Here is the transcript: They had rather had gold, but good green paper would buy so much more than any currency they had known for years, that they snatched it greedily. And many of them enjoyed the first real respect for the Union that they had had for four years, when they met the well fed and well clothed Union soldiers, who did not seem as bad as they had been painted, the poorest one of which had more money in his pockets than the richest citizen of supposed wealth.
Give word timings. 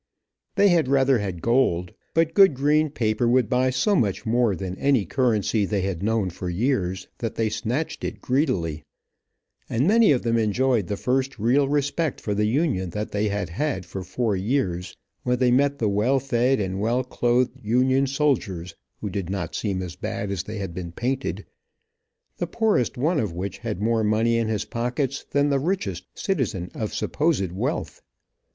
They 0.55 0.69
had 0.69 0.87
rather 0.87 1.19
had 1.19 1.43
gold, 1.43 1.93
but 2.15 2.33
good 2.33 2.55
green 2.55 2.89
paper 2.89 3.27
would 3.27 3.47
buy 3.47 3.69
so 3.69 3.95
much 3.95 4.25
more 4.25 4.55
than 4.55 4.75
any 4.79 5.05
currency 5.05 5.63
they 5.63 5.81
had 5.81 6.01
known 6.01 6.31
for 6.31 6.49
years, 6.49 7.07
that 7.19 7.35
they 7.35 7.51
snatched 7.51 8.03
it 8.03 8.19
greedily. 8.19 8.83
And 9.69 9.85
many 9.87 10.11
of 10.11 10.23
them 10.23 10.39
enjoyed 10.39 10.87
the 10.87 10.97
first 10.97 11.37
real 11.37 11.67
respect 11.69 12.19
for 12.19 12.33
the 12.33 12.47
Union 12.47 12.89
that 12.89 13.11
they 13.11 13.27
had 13.27 13.49
had 13.49 13.85
for 13.85 14.03
four 14.03 14.35
years, 14.35 14.97
when 15.21 15.37
they 15.37 15.51
met 15.51 15.77
the 15.77 15.87
well 15.87 16.19
fed 16.19 16.59
and 16.59 16.79
well 16.81 17.03
clothed 17.03 17.59
Union 17.61 18.07
soldiers, 18.07 18.73
who 19.01 19.09
did 19.11 19.29
not 19.29 19.53
seem 19.53 19.83
as 19.83 19.95
bad 19.95 20.31
as 20.31 20.41
they 20.41 20.57
had 20.57 20.73
been 20.73 20.91
painted, 20.91 21.45
the 22.37 22.47
poorest 22.47 22.97
one 22.97 23.19
of 23.19 23.33
which 23.33 23.59
had 23.59 23.83
more 23.83 24.03
money 24.03 24.37
in 24.39 24.47
his 24.47 24.65
pockets 24.65 25.23
than 25.29 25.49
the 25.51 25.59
richest 25.59 26.05
citizen 26.15 26.71
of 26.73 26.91
supposed 26.91 27.51
wealth. 27.51 28.01